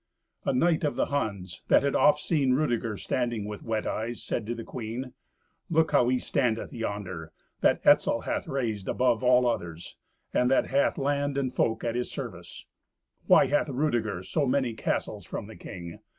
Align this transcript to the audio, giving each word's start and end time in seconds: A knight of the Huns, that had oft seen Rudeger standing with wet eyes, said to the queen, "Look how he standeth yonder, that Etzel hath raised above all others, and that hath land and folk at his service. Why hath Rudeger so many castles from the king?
A 0.45 0.51
knight 0.51 0.83
of 0.83 0.95
the 0.95 1.05
Huns, 1.13 1.61
that 1.67 1.83
had 1.83 1.95
oft 1.95 2.21
seen 2.21 2.53
Rudeger 2.53 2.97
standing 2.97 3.45
with 3.45 3.61
wet 3.61 3.85
eyes, 3.85 4.23
said 4.23 4.47
to 4.47 4.55
the 4.55 4.63
queen, 4.63 5.13
"Look 5.69 5.91
how 5.91 6.09
he 6.09 6.17
standeth 6.17 6.73
yonder, 6.73 7.31
that 7.59 7.81
Etzel 7.85 8.21
hath 8.21 8.47
raised 8.47 8.87
above 8.87 9.23
all 9.23 9.45
others, 9.45 9.97
and 10.33 10.49
that 10.49 10.65
hath 10.65 10.97
land 10.97 11.37
and 11.37 11.53
folk 11.53 11.83
at 11.83 11.93
his 11.93 12.09
service. 12.09 12.65
Why 13.27 13.45
hath 13.45 13.69
Rudeger 13.69 14.23
so 14.23 14.47
many 14.47 14.73
castles 14.73 15.23
from 15.23 15.45
the 15.45 15.55
king? 15.55 15.99